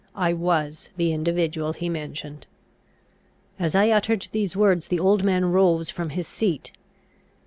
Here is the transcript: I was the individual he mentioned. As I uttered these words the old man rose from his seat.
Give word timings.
I 0.15 0.33
was 0.33 0.89
the 0.97 1.13
individual 1.13 1.73
he 1.73 1.87
mentioned. 1.87 2.47
As 3.59 3.75
I 3.75 3.91
uttered 3.91 4.29
these 4.31 4.57
words 4.57 4.87
the 4.87 4.99
old 4.99 5.23
man 5.23 5.51
rose 5.51 5.91
from 5.91 6.09
his 6.09 6.27
seat. 6.27 6.71